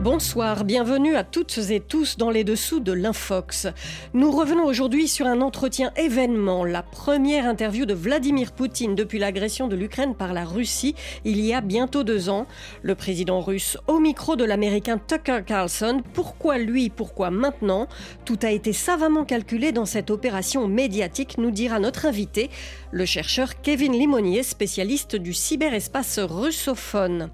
[0.00, 3.66] Bonsoir, bienvenue à toutes et tous dans les dessous de l'Infox.
[4.14, 9.66] Nous revenons aujourd'hui sur un entretien événement, la première interview de Vladimir Poutine depuis l'agression
[9.66, 10.94] de l'Ukraine par la Russie
[11.24, 12.46] il y a bientôt deux ans.
[12.82, 16.00] Le président russe au micro de l'américain Tucker Carlson.
[16.14, 17.88] Pourquoi lui, pourquoi maintenant?
[18.24, 22.50] Tout a été savamment calculé dans cette opération médiatique, nous dira notre invité,
[22.92, 27.30] le chercheur Kevin Limonier, spécialiste du cyberespace russophone.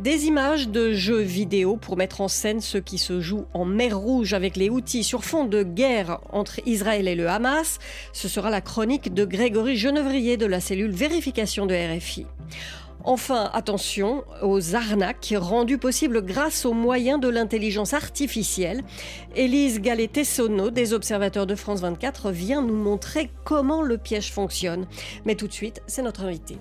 [0.00, 3.98] Des images de jeux vidéo pour mettre en scène ce qui se joue en mer
[3.98, 7.78] Rouge avec les outils sur fond de guerre entre Israël et le Hamas.
[8.12, 12.26] Ce sera la chronique de Grégory Genevrier de la cellule vérification de RFI.
[13.04, 18.82] Enfin, attention aux arnaques rendues possibles grâce aux moyens de l'intelligence artificielle.
[19.34, 24.86] Élise Gallet-Tessonneau, des observateurs de France 24, vient nous montrer comment le piège fonctionne.
[25.24, 26.58] Mais tout de suite, c'est notre invité.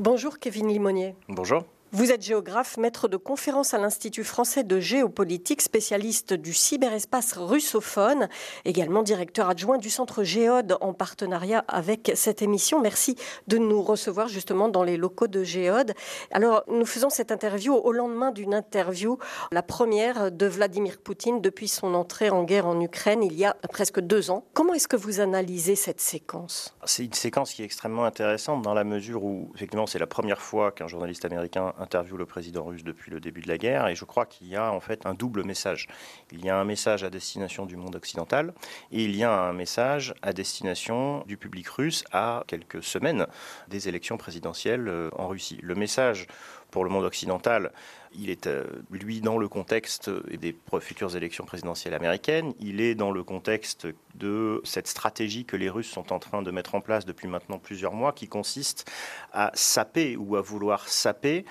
[0.00, 1.14] Bonjour Kevin Limonier.
[1.28, 1.62] Bonjour.
[1.92, 8.28] Vous êtes géographe, maître de conférence à l'Institut français de géopolitique, spécialiste du cyberespace russophone,
[8.64, 12.80] également directeur adjoint du centre Géode en partenariat avec cette émission.
[12.80, 13.16] Merci
[13.48, 15.92] de nous recevoir justement dans les locaux de Géode.
[16.30, 19.18] Alors, nous faisons cette interview au lendemain d'une interview,
[19.50, 23.54] la première de Vladimir Poutine depuis son entrée en guerre en Ukraine il y a
[23.68, 24.44] presque deux ans.
[24.54, 26.72] Comment est-ce que vous analysez cette séquence?
[26.84, 30.40] C'est une séquence qui est extrêmement intéressante dans la mesure où, effectivement, c'est la première
[30.40, 33.94] fois qu'un journaliste américain interview le président russe depuis le début de la guerre et
[33.94, 35.88] je crois qu'il y a en fait un double message.
[36.30, 38.52] Il y a un message à destination du monde occidental
[38.92, 43.26] et il y a un message à destination du public russe à quelques semaines
[43.68, 45.58] des élections présidentielles euh, en Russie.
[45.62, 46.26] Le message
[46.70, 47.72] pour le monde occidental,
[48.12, 52.54] il est, euh, lui, dans le contexte des futures élections présidentielles américaines.
[52.58, 56.50] Il est dans le contexte de cette stratégie que les Russes sont en train de
[56.50, 58.90] mettre en place depuis maintenant plusieurs mois, qui consiste
[59.32, 61.44] à saper ou à vouloir saper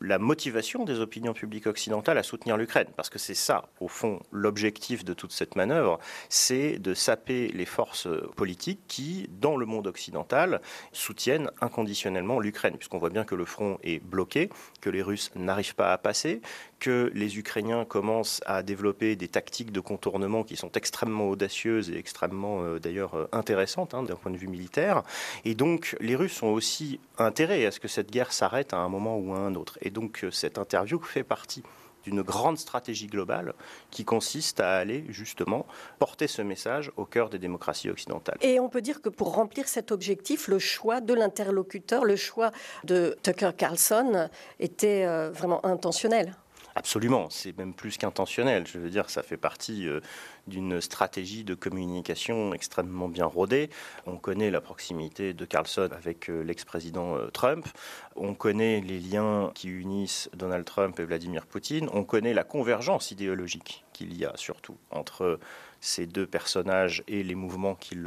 [0.00, 2.88] la motivation des opinions publiques occidentales à soutenir l'Ukraine.
[2.96, 5.98] Parce que c'est ça, au fond, l'objectif de toute cette manœuvre,
[6.28, 10.60] c'est de saper les forces politiques qui, dans le monde occidental,
[10.92, 15.74] soutiennent inconditionnellement l'Ukraine, puisqu'on voit bien que le front est bloqué, que les Russes n'arrivent
[15.74, 16.40] pas à passer,
[16.78, 21.98] que les Ukrainiens commencent à développer des tactiques de contournement qui sont extrêmement audacieuses et
[21.98, 25.02] extrêmement euh, d'ailleurs euh, intéressantes hein, d'un point de vue militaire.
[25.44, 28.88] Et donc les Russes ont aussi intérêt à ce que cette guerre s'arrête à un
[28.88, 29.78] moment ou à un autre.
[29.82, 31.62] Et donc euh, cette interview fait partie
[32.04, 33.52] d'une grande stratégie globale
[33.90, 35.66] qui consiste à aller justement
[35.98, 38.38] porter ce message au cœur des démocraties occidentales.
[38.42, 42.52] Et on peut dire que pour remplir cet objectif, le choix de l'interlocuteur, le choix
[42.84, 44.28] de Tucker Carlson
[44.60, 46.36] était vraiment intentionnel.
[46.78, 48.66] Absolument, c'est même plus qu'intentionnel.
[48.66, 50.00] Je veux dire, ça fait partie euh,
[50.46, 53.70] d'une stratégie de communication extrêmement bien rodée.
[54.04, 57.66] On connaît la proximité de Carlson avec euh, l'ex-président euh, Trump.
[58.14, 61.88] On connaît les liens qui unissent Donald Trump et Vladimir Poutine.
[61.94, 65.40] On connaît la convergence idéologique qu'il y a surtout entre
[65.80, 68.06] ces deux personnages et les mouvements qu'ils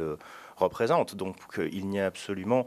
[0.56, 1.16] représentent.
[1.16, 2.66] Donc il n'y a absolument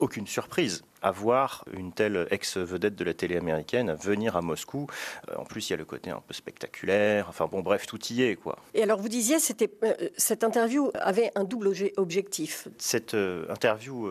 [0.00, 4.86] aucune surprise à voir une telle ex-vedette de la télé américaine venir à Moscou.
[5.28, 7.26] Euh, en plus, il y a le côté un peu spectaculaire.
[7.28, 8.58] Enfin bon, bref, tout y est, quoi.
[8.72, 12.68] Et alors, vous disiez, c'était euh, cette interview avait un double objectif.
[12.78, 14.08] Cette euh, interview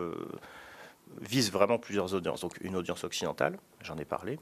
[1.20, 2.42] vise vraiment plusieurs audiences.
[2.42, 4.38] Donc, une audience occidentale, j'en ai parlé,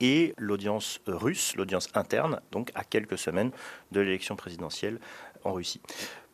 [0.00, 3.50] et l'audience russe, l'audience interne, donc à quelques semaines
[3.92, 5.00] de l'élection présidentielle
[5.44, 5.80] en Russie.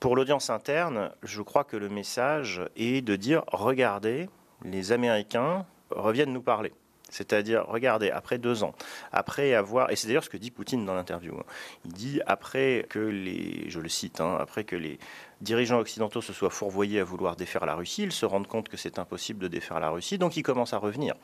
[0.00, 4.28] Pour l'audience interne, je crois que le message est de dire regardez,
[4.64, 6.72] les Américains reviennent nous parler.
[7.12, 8.74] C'est-à-dire, regardez, après deux ans,
[9.12, 11.44] après avoir, et c'est d'ailleurs ce que dit Poutine dans l'interview, hein,
[11.84, 14.98] il dit après que les, je le cite, hein, après que les
[15.42, 18.78] dirigeants occidentaux se soient fourvoyés à vouloir défaire la Russie, ils se rendent compte que
[18.78, 21.14] c'est impossible de défaire la Russie, donc ils commencent à revenir.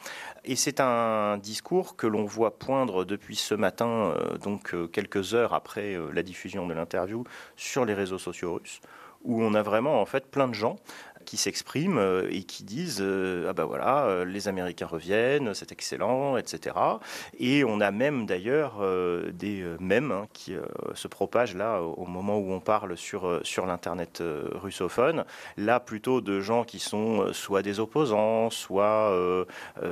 [0.44, 5.32] Et c'est un discours que l'on voit poindre depuis ce matin, euh, donc euh, quelques
[5.32, 7.24] heures après euh, la diffusion de l'interview,
[7.56, 8.82] sur les réseaux sociaux russes
[9.24, 10.76] où on a vraiment en fait plein de gens
[11.28, 15.72] qui s'expriment euh, et qui disent euh, ah ben voilà euh, les Américains reviennent c'est
[15.72, 16.74] excellent etc
[17.38, 18.82] et on a même d'ailleurs
[19.32, 20.54] des mèmes hein, qui
[20.94, 24.22] se propagent là au moment où on parle sur sur l'internet
[24.54, 25.24] russophone.
[25.56, 29.12] Là plutôt de gens qui sont soit des opposants soit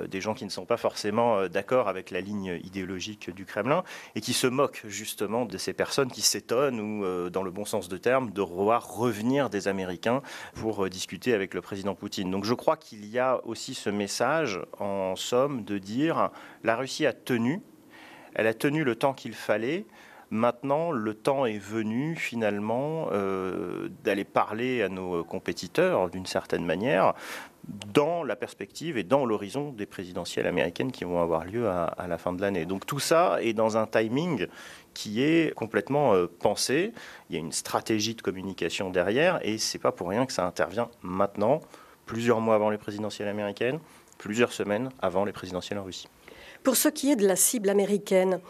[0.09, 3.85] des gens qui ne sont pas forcément d'accord avec la ligne idéologique du Kremlin
[4.15, 7.89] et qui se moquent justement de ces personnes qui s'étonnent ou dans le bon sens
[7.89, 9.16] de terme de voir revenir
[9.51, 10.23] des Américains
[10.55, 12.31] pour discuter avec le président Poutine.
[12.31, 16.31] Donc je crois qu'il y a aussi ce message, en somme, de dire
[16.65, 17.63] la Russie a tenu,
[18.35, 19.87] elle a tenu le temps qu'il fallait
[20.31, 27.15] Maintenant, le temps est venu finalement euh, d'aller parler à nos compétiteurs d'une certaine manière
[27.93, 32.19] dans la perspective et dans l'horizon des présidentielles américaines qui vont avoir lieu à, la
[32.19, 32.65] fin de l'année.
[32.65, 34.47] Donc tout ça est dans un timing
[34.95, 36.93] qui est complètement euh, pensé.
[37.29, 40.47] Il y a une stratégie de communication derrière et c'est pas pour rien que ça
[40.47, 41.61] intervient maintenant,
[42.05, 43.81] plusieurs mois avant les présidentielles américaines,
[44.19, 46.09] plusieurs semaines avant les présidentielles en Russie.
[46.67, 48.41] Pour ce qui est de la cible américaine,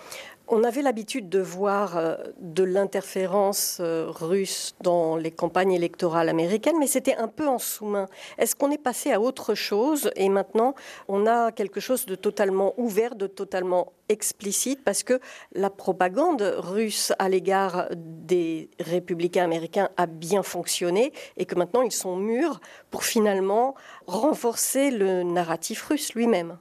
[0.49, 6.77] on avait l'habitude de voir euh, de l'interférence euh, russe dans les campagnes électorales américaines,
[6.81, 8.07] mais c'était un peu en sous-main.
[8.39, 10.75] Est-ce qu'on est passé à autre chose et maintenant
[11.09, 15.21] on a quelque chose de totalement ouvert, de totalement explicite, parce que
[15.53, 21.93] la propagande russe à l'égard des républicains américains a bien fonctionné et que maintenant ils
[21.93, 23.75] sont mûrs pour finalement
[24.07, 26.57] renforcer le narratif russe lui-même?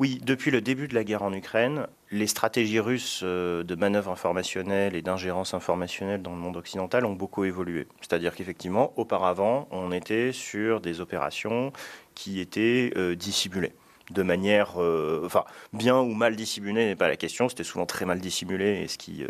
[0.00, 4.10] Oui, depuis le début de la guerre en Ukraine, les stratégies russes euh, de manœuvre
[4.10, 7.86] informationnelle et d'ingérence informationnelle dans le monde occidental ont beaucoup évolué.
[8.00, 11.70] C'est-à-dire qu'effectivement, auparavant, on était sur des opérations
[12.14, 13.74] qui étaient euh, dissimulées
[14.10, 17.48] de manière, euh, enfin, bien ou mal dissimulée n'est pas la question.
[17.48, 19.28] C'était souvent très mal dissimulé, et ce qui euh,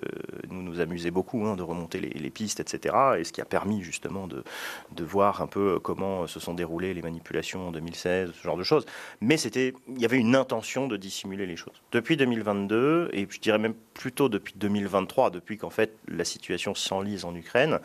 [0.50, 2.94] nous nous amusait beaucoup hein, de remonter les, pistes, etc.
[3.18, 4.44] Et ce qui a permis justement de,
[4.92, 8.62] de voir un peu comment se sont déroulées les manipulations en 2016, ce genre de
[8.62, 8.86] choses.
[9.20, 11.82] Mais c'était, il y avait une intention de dissimuler les choses.
[11.92, 17.24] Depuis 2022, et je dirais même plutôt depuis 2023, depuis qu'en fait la situation s'enlise
[17.24, 17.80] en Ukraine,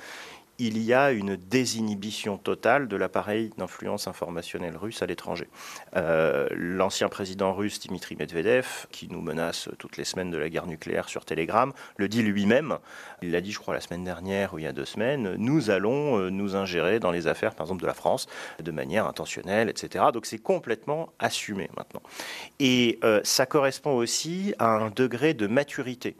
[0.60, 5.48] il y a une désinhibition totale de l'appareil d'influence informationnelle russe à l'étranger.
[5.96, 10.68] Euh, l'ancien président russe Dimitri Medvedev, qui nous menace toutes les semaines de la guerre
[10.68, 12.78] nucléaire sur Telegram, le dit lui-même,
[13.22, 15.70] il l'a dit je crois la semaine dernière ou il y a deux semaines, nous
[15.70, 18.28] allons euh, nous ingérer dans les affaires par exemple de la France
[18.64, 20.06] de manière intentionnelle, etc.
[20.14, 22.02] Donc c'est complètement assumé maintenant.
[22.60, 26.16] Et euh, ça correspond aussi à un degré de maturité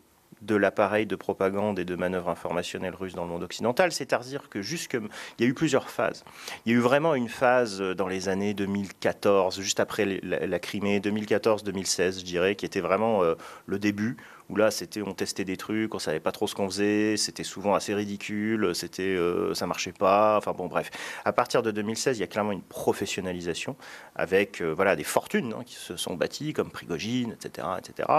[0.46, 4.62] de l'appareil de propagande et de manœuvre informationnelle russe dans le monde occidental, c'est-à-dire que
[4.62, 4.98] jusque
[5.38, 6.24] il y a eu plusieurs phases.
[6.66, 11.00] Il y a eu vraiment une phase dans les années 2014, juste après la, Crimée,
[11.00, 14.18] 2014-2016, je dirais, qui était vraiment euh, le début
[14.50, 17.44] où là, c'était, on testait des trucs, on savait pas trop ce qu'on faisait, c'était
[17.44, 20.38] souvent assez ridicule, c'était, euh, ça marchait pas.
[20.38, 20.92] Enfin bon, bref.
[21.26, 23.76] À partir de 2016, il y a clairement une professionnalisation
[24.16, 28.10] avec, euh, voilà, des fortunes hein, qui se sont bâties comme Prigogine, etc., etc.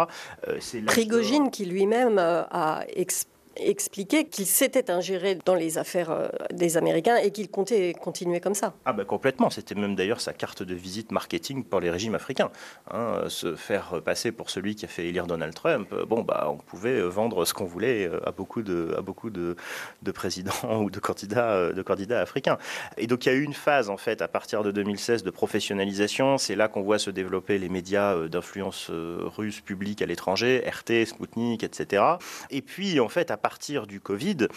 [0.49, 6.77] Euh, Prigogine qui lui-même a expliqué expliqué qu'il s'était ingéré dans les affaires euh, des
[6.77, 8.75] Américains et qu'il comptait continuer comme ça.
[8.85, 12.51] Ah ben complètement, c'était même d'ailleurs sa carte de visite marketing pour les régimes africains.
[12.91, 16.49] Hein, se faire passer pour celui qui a fait élire Donald Trump, euh, bon bah
[16.51, 19.57] on pouvait vendre ce qu'on voulait euh, à beaucoup de, à beaucoup de,
[20.03, 20.53] de présidents
[20.83, 22.59] ou de candidats, de candidats africains.
[22.97, 25.31] Et donc il y a eu une phase en fait à partir de 2016 de
[25.31, 31.07] professionnalisation, c'est là qu'on voit se développer les médias d'influence russe publique à l'étranger, RT,
[31.07, 32.03] Sputnik, etc.
[32.51, 34.49] Et puis en fait à partir du Covid,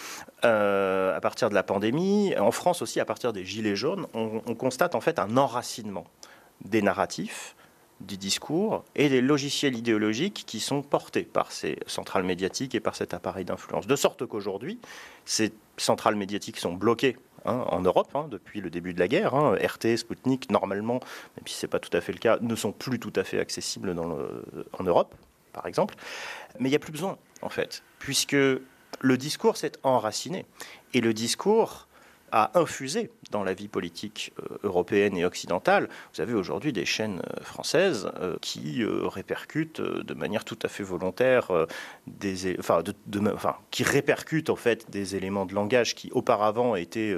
[0.44, 4.40] euh, à partir de la pandémie, en France aussi à partir des Gilets jaunes, on,
[4.56, 6.06] constate en fait un enracinement
[6.64, 7.54] des narratifs,
[8.00, 12.96] du discours et des logiciels idéologiques qui sont portés par ces centrales médiatiques et par
[12.96, 13.86] cet appareil d'influence.
[13.86, 14.80] De sorte qu'aujourd'hui,
[15.24, 19.36] ces centrales médiatiques sont bloquées hein, en Europe hein, depuis le début de la guerre.
[19.36, 19.54] Hein.
[19.54, 20.98] RT, Sputnik, normalement,
[21.36, 23.22] même si ce n'est pas tout à fait le cas, ne sont plus tout à
[23.22, 24.44] fait accessibles dans le,
[24.76, 25.14] en Europe,
[25.52, 25.94] par exemple.
[26.58, 28.36] Mais il n'y a plus besoin, en fait, puisque
[29.00, 30.46] le discours s'est enraciné.
[30.92, 31.86] Et le discours
[32.32, 35.88] a infusé dans la vie politique euh, européenne et occidentale.
[36.14, 40.82] Vous avez aujourd'hui des chaînes euh, françaises euh, qui répercutent de manière tout à fait
[40.82, 41.50] volontaire
[42.06, 42.82] des, enfin,
[43.70, 47.14] qui répercutent en fait des éléments de langage qui auparavant étaient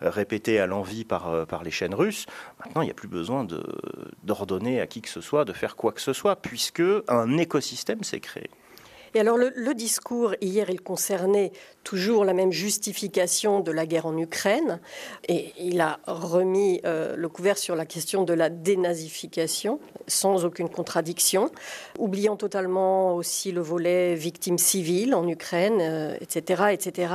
[0.00, 2.26] répétés à l'envi par, par les chaînes russes.
[2.64, 3.46] Maintenant, il n'y a plus besoin
[4.24, 8.04] d'ordonner à qui que ce soit de faire quoi que ce soit, puisque un écosystème
[8.04, 8.50] s'est créé.
[9.14, 11.52] Et alors le, discours, hier, il concernait
[11.84, 14.80] toujours la même justification de la guerre en Ukraine,
[15.28, 20.68] et il a remis euh, le couvert sur la question de la dénazification, sans aucune
[20.68, 21.50] contradiction,
[21.98, 27.14] oubliant totalement aussi le volet victimes civiles en Ukraine, etc., euh, etc.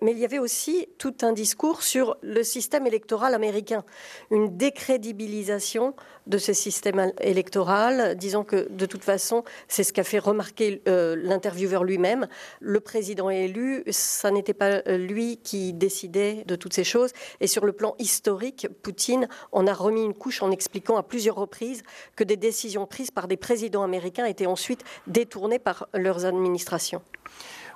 [0.00, 3.84] Mais il y avait aussi tout un discours sur le système électoral américain,
[4.30, 5.94] une décrédibilisation
[6.26, 11.16] de ce système électoral, disant que de toute façon, c'est ce qu'a fait remarquer euh,
[11.32, 12.28] l'intervieweur lui-même,
[12.60, 17.12] le président élu, ça n'était pas euh, lui qui décidait de toutes ces choses.
[17.40, 21.36] Et sur le plan historique, Poutine en a remis une couche en expliquant à plusieurs
[21.36, 21.82] reprises
[22.16, 27.02] que des décisions prises par des présidents américains étaient ensuite détournées par leurs administrations.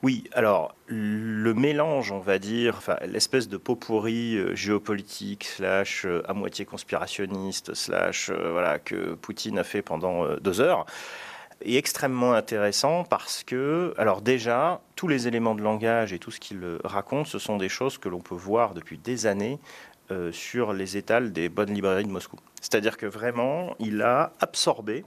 [0.03, 6.23] Oui, alors le mélange, on va dire, l'espèce de pot pourri euh, géopolitique, slash euh,
[6.29, 10.85] à moitié conspirationniste, slash voilà, que Poutine a fait pendant deux heures,
[11.63, 16.41] est extrêmement intéressant parce que, alors déjà, tous les éléments de langage et tout ce
[16.41, 19.59] qu'il raconte, ce sont des choses que l'on peut voir depuis des années
[20.11, 22.37] euh, sur les étals des bonnes librairies de Moscou.
[22.61, 25.05] C'est-à-dire que vraiment, il a absorbé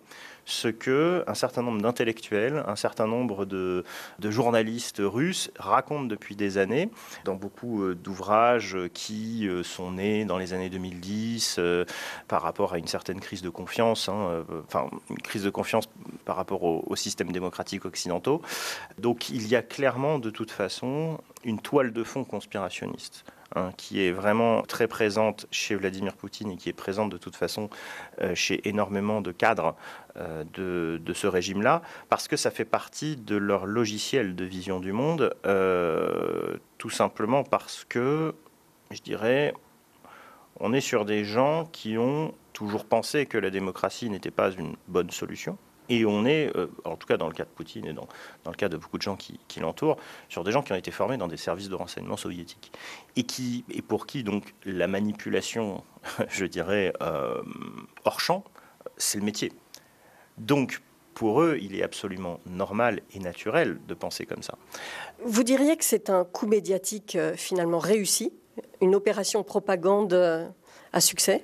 [0.50, 3.84] ce que un certain nombre d'intellectuels, un certain nombre de,
[4.20, 6.89] journalistes russes racontent depuis des années
[7.25, 11.86] dans beaucoup euh, d'ouvrages qui euh, sont nés dans les années 2010 euh,
[12.27, 15.86] par rapport à une certaine crise de confiance, hein, enfin une crise de confiance
[16.25, 18.41] par rapport au, au système démocratique occidentaux.
[18.98, 23.24] Donc il y a clairement de toute façon une toile de fond conspirationniste.
[23.56, 27.36] Hein, qui est vraiment très présente chez Vladimir Poutine et qui est présente de toute
[27.36, 27.68] façon
[28.22, 29.75] euh, chez énormément de cadres
[30.18, 34.91] euh, de, ce régime-là, parce que ça fait partie de leur logiciel de vision du
[34.91, 38.36] monde, euh, tout simplement parce que,
[38.91, 39.56] je dirais,
[40.60, 44.75] on est sur des gens qui ont toujours pensé que la démocratie n'était pas une
[44.88, 45.58] bonne solution
[45.89, 48.08] et on est, euh, en tout cas dans le cas de Poutine et dans,
[48.43, 49.98] dans le cas de beaucoup de gens qui, l'entourent,
[50.29, 52.72] sur des gens qui ont été formés dans des services de renseignement soviétiques.
[53.15, 55.84] Et, qui, et pour qui, donc, la manipulation,
[56.29, 57.41] je dirais, euh,
[58.05, 58.43] hors champ,
[58.98, 59.51] c'est le métier.
[60.38, 60.81] Donc,
[61.15, 64.58] pour eux, il est absolument normal et naturel de penser comme ça.
[65.25, 68.31] Vous diriez que c'est un coup médiatique euh, finalement réussi,
[68.81, 70.13] une opération propagande
[70.93, 71.43] à succès?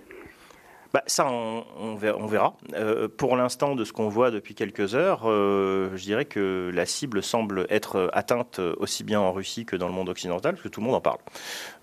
[0.95, 2.55] Bah, ça, on, verra.
[2.73, 6.85] Euh, pour l'instant, de ce qu'on voit depuis quelques heures, euh, je dirais que la
[6.85, 10.69] cible semble être atteinte aussi bien en Russie que dans le monde occidental, parce que
[10.69, 11.17] tout le monde en parle.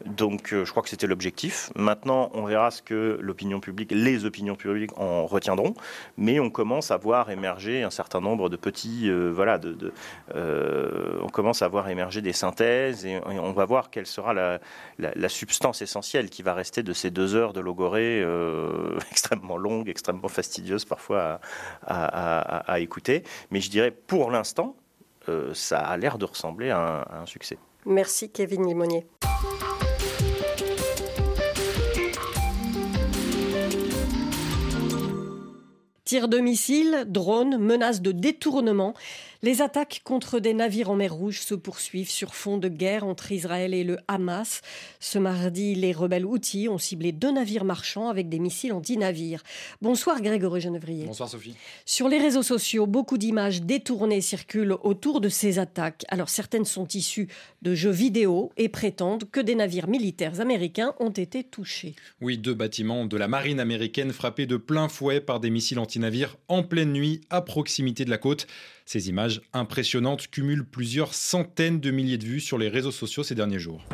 [0.06, 1.70] Donc, euh, je crois que c'était l'objectif.
[1.76, 5.74] Maintenant, on verra ce que l'opinion publique, les opinions publiques en retiendront.
[6.16, 9.92] Mais on commence à voir émerger un certain nombre de petits, voilà, de,
[10.34, 14.58] on commence à voir émerger des synthèses et, on va voir quelle sera la,
[14.98, 18.24] la, substance essentielle qui va rester de ces deux heures de logorée
[19.10, 21.40] extrêmement longue, extrêmement fastidieuse parfois
[21.86, 23.22] à, écouter.
[23.50, 24.76] Mais je dirais, pour l'instant,
[25.28, 27.58] euh, ça a l'air de ressembler à un, succès.
[27.86, 29.06] Merci Kevin Limonier.
[36.04, 38.94] Tir de missiles, drones, menaces de détournement.
[39.44, 43.32] Les attaques contre des navires en mer Rouge se poursuivent sur fond de guerre entre
[43.32, 44.60] Israël et le Hamas.
[45.00, 49.42] Ce mardi, les rebelles outils ont ciblé deux navires marchands avec des missiles anti-navires.
[49.80, 51.06] Bonsoir Grégory Genevrier.
[51.06, 51.56] Bonsoir Sophie.
[51.84, 56.04] Sur les réseaux sociaux, beaucoup d'images détournées circulent autour de ces attaques.
[56.06, 57.26] Alors certaines sont issues
[57.62, 61.96] de jeux vidéo et prétendent que des navires militaires américains ont été touchés.
[62.20, 66.36] Oui, deux bâtiments de la marine américaine frappés de plein fouet par des missiles anti-navires
[66.46, 68.46] en pleine nuit à proximité de la côte.
[68.84, 73.34] Ces images impressionnantes cumulent plusieurs centaines de milliers de vues sur les réseaux sociaux ces
[73.34, 73.86] derniers jours.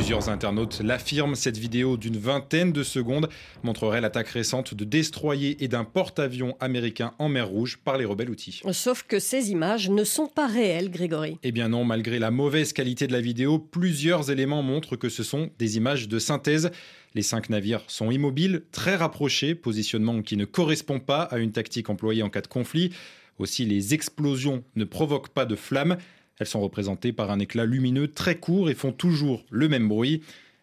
[0.00, 3.28] Plusieurs internautes l'affirment, cette vidéo d'une vingtaine de secondes
[3.62, 8.30] montrerait l'attaque récente de destroyers et d'un porte-avions américain en mer Rouge par les rebelles
[8.30, 8.62] outils.
[8.72, 11.36] Sauf que ces images ne sont pas réelles, Grégory.
[11.42, 15.22] Eh bien non, malgré la mauvaise qualité de la vidéo, plusieurs éléments montrent que ce
[15.22, 16.70] sont des images de synthèse.
[17.14, 21.90] Les cinq navires sont immobiles, très rapprochés, positionnement qui ne correspond pas à une tactique
[21.90, 22.90] employée en cas de conflit.
[23.38, 25.98] Aussi, les explosions ne provoquent pas de flammes.
[26.40, 30.22] Elles sont représentées par un éclat lumineux très court et font toujours le même bruit.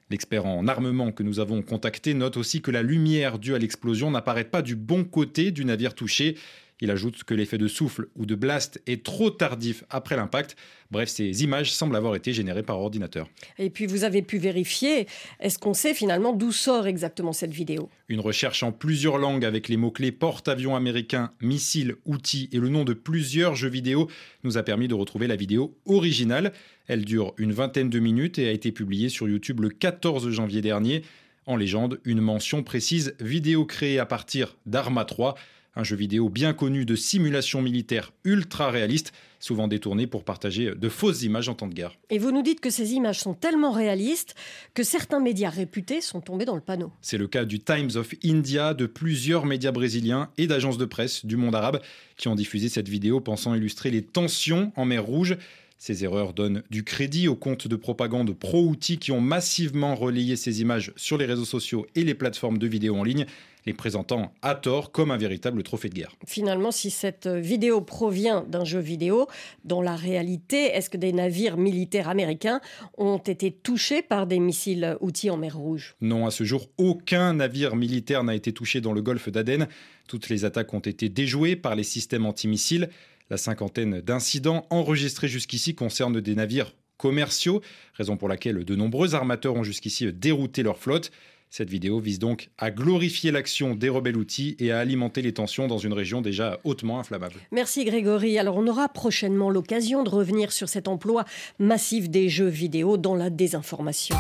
[0.10, 4.10] L'expert en armement que nous avons contacté note aussi que la lumière due à l'explosion
[4.10, 6.36] n'apparaît pas du bon côté du navire touché.
[6.80, 10.56] Il ajoute que l'effet de souffle ou de blast est trop tardif après l'impact.
[10.92, 13.28] Bref, ces images semblent avoir été générées par ordinateur.
[13.58, 15.08] Et puis vous avez pu vérifier,
[15.40, 17.90] est-ce qu'on sait finalement d'où sort exactement cette vidéo?
[18.10, 22.84] Une recherche en plusieurs langues avec les mots-clés porte-avions américain, missiles, outils et le nom
[22.84, 24.08] de plusieurs jeux vidéo
[24.44, 26.54] nous a permis de retrouver la vidéo originale.
[26.88, 30.62] Elle dure une vingtaine de minutes et a été publiée sur YouTube le 14 janvier
[30.62, 31.02] dernier.
[31.48, 35.36] En légende, une mention précise vidéo créée à partir d'Arma 3
[35.78, 40.90] un jeu vidéo bien connu de simulation militaire ultra réaliste, souvent détourné pour partager de
[40.90, 41.96] fausses images en temps de guerre.
[42.10, 44.36] Et vous nous dites que ces images sont tellement réalistes
[44.74, 46.92] que certains médias réputés sont tombés dans le panneau.
[47.02, 51.26] C'est le cas du Times of India, de plusieurs médias brésiliens et d'agences de presse
[51.26, 51.80] du monde arabe
[52.18, 55.38] qui ont diffusé cette vidéo pensant illustrer les tensions en mer Rouge.
[55.78, 60.60] Ces erreurs donnent du crédit aux comptes de propagande pro-outils qui ont massivement relayé ces
[60.62, 63.28] images sur les réseaux sociaux et les plateformes de vidéos en ligne
[63.68, 66.16] les présentant à tort comme un véritable trophée de guerre.
[66.26, 69.28] Finalement, si cette vidéo provient d'un jeu vidéo,
[69.66, 72.62] dans la réalité, est-ce que des navires militaires américains
[72.98, 75.96] ont été touchés par des missiles outils en mer Rouge?
[76.02, 79.68] Non, à ce jour, aucun navire militaire n'a été touché dans le golfe d'Aden.
[80.08, 82.90] Toutes les attaques ont été déjouées par les systèmes antimissiles.
[83.30, 87.62] La cinquantaine d'incidents enregistrés jusqu'ici concernent des navires commerciaux,
[87.94, 91.12] raison pour laquelle de nombreux armateurs ont jusqu'ici dérouté leur flotte.
[91.50, 95.68] Cette vidéo vise donc à glorifier l'action des rebelles outils et à alimenter les tensions
[95.68, 97.36] dans une région déjà hautement inflammable.
[97.52, 98.38] Merci Grégory.
[98.38, 101.26] Alors on aura prochainement l'occasion de revenir sur cet emploi
[101.60, 104.16] massif des jeux vidéo dans la désinformation.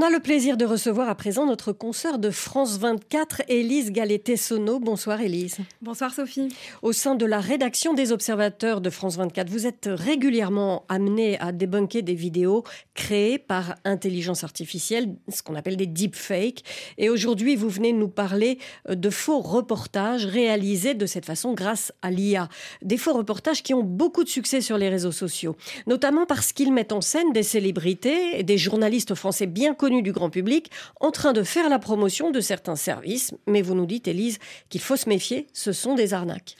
[0.00, 4.80] On a le plaisir de recevoir à présent notre consoeur de France 24, Élise Gallet-Tessonneau.
[4.80, 5.58] Bonsoir Élise.
[5.82, 6.48] Bonsoir Sophie.
[6.80, 11.52] Au sein de la rédaction des observateurs de France 24, vous êtes régulièrement amenée à
[11.52, 12.64] débunker des vidéos
[12.94, 16.64] créées par intelligence artificielle, ce qu'on appelle des deepfakes.
[16.96, 18.56] Et aujourd'hui, vous venez nous parler
[18.88, 22.48] de faux reportages réalisés de cette façon grâce à l'IA.
[22.80, 26.72] Des faux reportages qui ont beaucoup de succès sur les réseaux sociaux, notamment parce qu'ils
[26.72, 30.70] mettent en scène des célébrités et des journalistes français bien connus du grand public
[31.00, 33.34] en train de faire la promotion de certains services.
[33.46, 36.54] Mais vous nous dites, Élise, qu'il faut se méfier, ce sont des arnaques.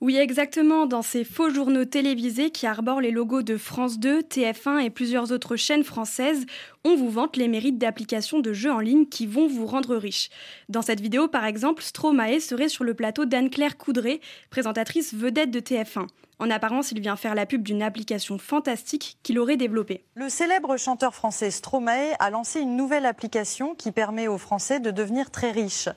[0.00, 0.86] Oui, exactement.
[0.86, 5.32] Dans ces faux journaux télévisés qui arborent les logos de France 2, TF1 et plusieurs
[5.32, 6.44] autres chaînes françaises,
[6.84, 10.30] on vous vante les mérites d'applications de jeux en ligne qui vont vous rendre riche.
[10.68, 14.20] Dans cette vidéo, par exemple, Stromae serait sur le plateau d'Anne-Claire Coudray,
[14.50, 16.06] présentatrice vedette de TF1.
[16.40, 20.04] En apparence, il vient faire la pub d'une application fantastique qu'il aurait développée.
[20.16, 24.90] Le célèbre chanteur français Stromae a lancé une nouvelle application qui permet aux Français de
[24.90, 25.88] devenir très riches.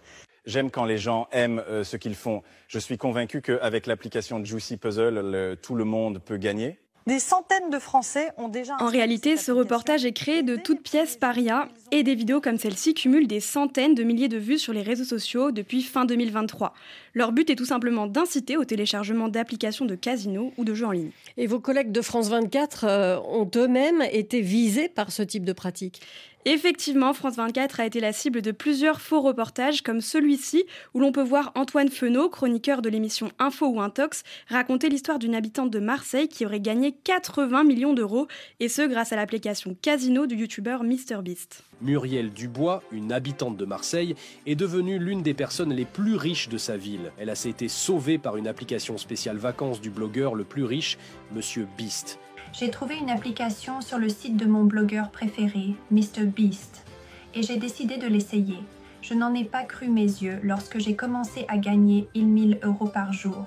[0.48, 2.42] J'aime quand les gens aiment euh, ce qu'ils font.
[2.68, 6.80] Je suis convaincu qu'avec l'application Juicy Puzzle, tout le monde peut gagner.
[7.08, 8.76] Des centaines de Français ont déjà.
[8.82, 12.58] En réalité, ce reportage est créé de toutes pièces par IA et des vidéos comme
[12.58, 16.74] celle-ci cumulent des centaines de milliers de vues sur les réseaux sociaux depuis fin 2023.
[17.14, 20.92] Leur but est tout simplement d'inciter au téléchargement d'applications de casino ou de jeux en
[20.92, 21.12] ligne.
[21.38, 25.54] Et vos collègues de France 24 euh, ont eux-mêmes été visés par ce type de
[25.54, 26.02] pratique?
[26.50, 30.64] Effectivement, France 24 a été la cible de plusieurs faux reportages comme celui-ci,
[30.94, 35.36] où l'on peut voir Antoine Fenot, chroniqueur de l'émission Info ou Intox, raconter l'histoire d'une
[35.36, 38.28] habitante de Marseille qui aurait gagné 80 millions d'euros,
[38.62, 41.64] et ce grâce à l'application Casino du youtubeur MrBeast.
[41.82, 46.58] Muriel Dubois, une habitante de Marseille, est devenue l'une des personnes les plus riches de
[46.58, 47.12] sa ville.
[47.18, 50.98] Elle a été sauvée par une application spéciale vacances du blogueur le plus riche,
[51.36, 52.20] Monsieur Beast.
[52.54, 56.86] J'ai trouvé une application sur le site de mon blogueur préféré, MrBeast,
[57.34, 58.60] et j'ai décidé de l'essayer.
[59.02, 63.14] Je n'en ai pas cru mes yeux lorsque j'ai commencé à gagner 1000 euros par
[63.14, 63.46] jour.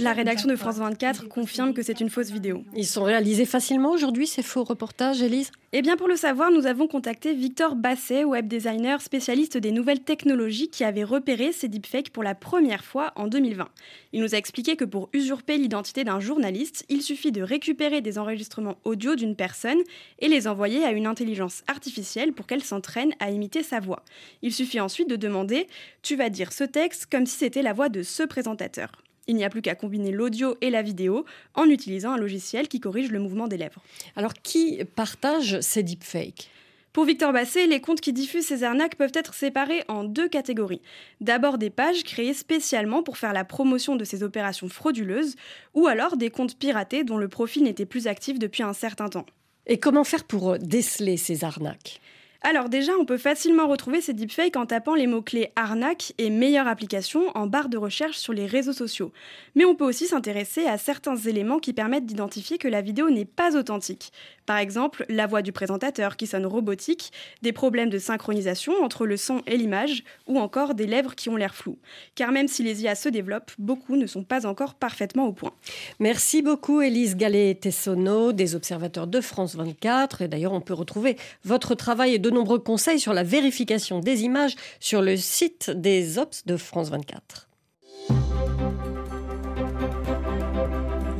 [0.00, 2.62] La rédaction de France 24 confirme que c'est une fausse vidéo.
[2.74, 6.66] Ils sont réalisés facilement aujourd'hui, ces faux reportages, Elise Eh bien, pour le savoir, nous
[6.66, 12.10] avons contacté Victor Basset, web designer spécialiste des nouvelles technologies, qui avait repéré ces deepfakes
[12.10, 13.68] pour la première fois en 2020.
[14.12, 18.18] Il nous a expliqué que pour usurper l'identité d'un journaliste, il suffit de récupérer des
[18.18, 19.80] enregistrements audio d'une personne
[20.18, 24.02] et les envoyer à une intelligence artificielle pour qu'elle s'entraîne à imiter sa voix.
[24.42, 25.66] Il suffit ensuite de demander
[26.02, 28.92] Tu vas dire ce texte comme si c'était la voix de ce présentateur.
[29.28, 32.80] Il n'y a plus qu'à combiner l'audio et la vidéo en utilisant un logiciel qui
[32.80, 33.82] corrige le mouvement des lèvres.
[34.14, 36.48] Alors, qui partage ces deepfakes?
[36.92, 40.80] Pour Victor Basset, les comptes qui diffusent ces arnaques peuvent être séparés en deux catégories.
[41.20, 45.36] D'abord des pages créées spécialement pour faire la promotion de ces opérations frauduleuses,
[45.74, 49.26] ou alors des comptes piratés dont le profil n'était plus actif depuis un certain temps.
[49.66, 52.00] Et comment faire pour déceler ces arnaques?
[52.48, 56.68] Alors déjà, on peut facilement retrouver ces deepfakes en tapant les mots-clés arnaque et meilleure
[56.68, 59.10] application en barre de recherche sur les réseaux sociaux.
[59.56, 63.24] Mais on peut aussi s'intéresser à certains éléments qui permettent d'identifier que la vidéo n'est
[63.24, 64.12] pas authentique.
[64.46, 67.10] Par exemple, la voix du présentateur qui sonne robotique,
[67.42, 71.36] des problèmes de synchronisation entre le son et l'image, ou encore des lèvres qui ont
[71.36, 71.78] l'air floues.
[72.14, 75.50] Car même si les IA se développent, beaucoup ne sont pas encore parfaitement au point.
[75.98, 80.22] Merci beaucoup Élise Gallet-Tessonneau des Observateurs de France 24.
[80.22, 84.22] Et d'ailleurs, on peut retrouver votre travail et de nombreux conseils sur la vérification des
[84.22, 87.48] images sur le site des Ops de France 24.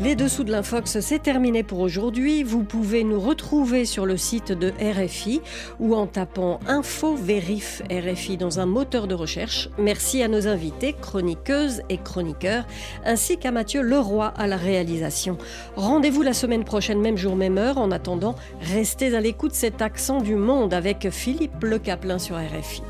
[0.07, 2.45] Les dessous de l'Infox, c'est terminé pour aujourd'hui.
[2.45, 5.41] Vous pouvez nous retrouver sur le site de RFI
[5.81, 9.69] ou en tapant Info Vérif RFI dans un moteur de recherche.
[9.79, 12.69] Merci à nos invités, chroniqueuses et chroniqueurs,
[13.05, 15.39] ainsi qu'à Mathieu Leroy à la réalisation.
[15.75, 17.77] Rendez-vous la semaine prochaine, même jour, même heure.
[17.77, 22.83] En attendant, restez à l'écoute cet accent du monde avec Philippe Le Caplin sur RFI.